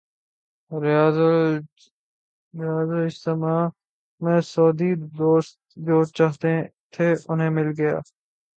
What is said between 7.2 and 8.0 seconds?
انہیں مل گیا۔